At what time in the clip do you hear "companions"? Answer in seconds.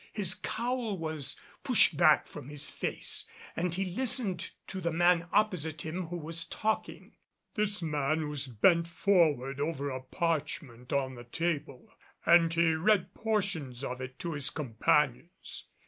14.49-15.67